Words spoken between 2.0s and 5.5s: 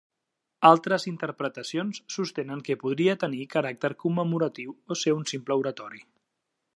sostenen que podria tenir caràcter commemoratiu o ser un